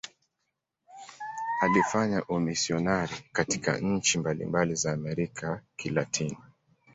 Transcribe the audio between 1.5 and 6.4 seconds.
Alifanya umisionari katika nchi mbalimbali za Amerika ya Kilatini.